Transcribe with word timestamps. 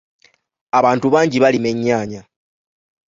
Abantu 0.79 1.07
bangi 1.13 1.37
balima 1.43 1.67
ennyaanya. 1.73 2.21